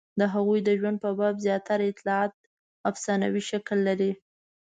[0.19, 2.33] د هغوی د ژوند په باب زیاتره اطلاعات
[2.89, 4.11] افسانوي شکل لري.